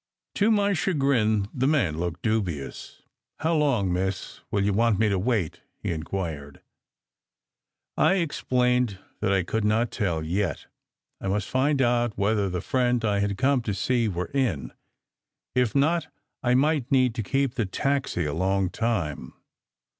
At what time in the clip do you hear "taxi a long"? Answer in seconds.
17.67-18.71